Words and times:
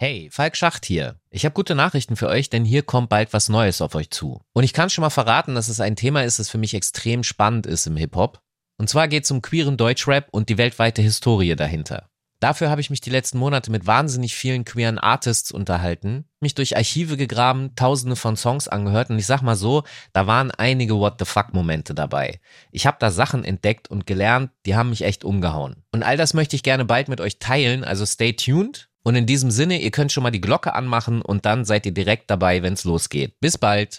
Hey, 0.00 0.28
Falk 0.30 0.56
Schacht 0.56 0.86
hier. 0.86 1.16
Ich 1.28 1.44
habe 1.44 1.54
gute 1.54 1.74
Nachrichten 1.74 2.14
für 2.14 2.28
euch, 2.28 2.48
denn 2.48 2.64
hier 2.64 2.84
kommt 2.84 3.08
bald 3.08 3.32
was 3.32 3.48
Neues 3.48 3.80
auf 3.80 3.96
euch 3.96 4.10
zu. 4.10 4.40
Und 4.52 4.62
ich 4.62 4.72
kann 4.72 4.90
schon 4.90 5.02
mal 5.02 5.10
verraten, 5.10 5.56
dass 5.56 5.66
es 5.66 5.80
ein 5.80 5.96
Thema 5.96 6.22
ist, 6.22 6.38
das 6.38 6.48
für 6.48 6.56
mich 6.56 6.74
extrem 6.74 7.24
spannend 7.24 7.66
ist 7.66 7.84
im 7.88 7.96
Hip-Hop. 7.96 8.40
Und 8.76 8.88
zwar 8.88 9.08
geht 9.08 9.24
es 9.24 9.30
um 9.32 9.42
queeren 9.42 9.76
Deutschrap 9.76 10.28
und 10.30 10.50
die 10.50 10.56
weltweite 10.56 11.02
Historie 11.02 11.56
dahinter. 11.56 12.08
Dafür 12.38 12.70
habe 12.70 12.80
ich 12.80 12.90
mich 12.90 13.00
die 13.00 13.10
letzten 13.10 13.38
Monate 13.38 13.72
mit 13.72 13.88
wahnsinnig 13.88 14.36
vielen 14.36 14.64
queeren 14.64 15.00
Artists 15.00 15.50
unterhalten, 15.50 16.26
mich 16.38 16.54
durch 16.54 16.76
Archive 16.76 17.16
gegraben, 17.16 17.74
tausende 17.74 18.14
von 18.14 18.36
Songs 18.36 18.68
angehört 18.68 19.10
und 19.10 19.18
ich 19.18 19.26
sag 19.26 19.42
mal 19.42 19.56
so, 19.56 19.82
da 20.12 20.28
waren 20.28 20.52
einige 20.52 20.96
What 20.96 21.16
the 21.18 21.24
fuck 21.24 21.52
Momente 21.52 21.94
dabei. 21.94 22.38
Ich 22.70 22.86
habe 22.86 22.98
da 23.00 23.10
Sachen 23.10 23.42
entdeckt 23.42 23.90
und 23.90 24.06
gelernt, 24.06 24.52
die 24.64 24.76
haben 24.76 24.90
mich 24.90 25.02
echt 25.02 25.24
umgehauen. 25.24 25.82
Und 25.90 26.04
all 26.04 26.16
das 26.16 26.34
möchte 26.34 26.54
ich 26.54 26.62
gerne 26.62 26.84
bald 26.84 27.08
mit 27.08 27.20
euch 27.20 27.40
teilen, 27.40 27.82
also 27.82 28.06
stay 28.06 28.34
tuned 28.34 28.88
und 29.08 29.16
in 29.16 29.24
diesem 29.24 29.50
Sinne, 29.50 29.80
ihr 29.80 29.90
könnt 29.90 30.12
schon 30.12 30.22
mal 30.22 30.30
die 30.30 30.42
Glocke 30.42 30.74
anmachen 30.74 31.22
und 31.22 31.46
dann 31.46 31.64
seid 31.64 31.86
ihr 31.86 31.92
direkt 31.92 32.28
dabei, 32.28 32.62
wenn's 32.62 32.84
losgeht. 32.84 33.32
Bis 33.40 33.56
bald. 33.56 33.96